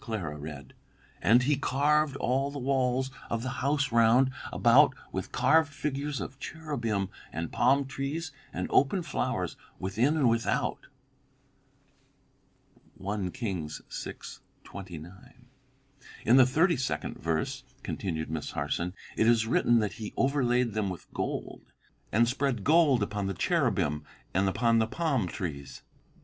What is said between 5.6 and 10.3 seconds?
figures of cherubim and palm trees and open flowers, within and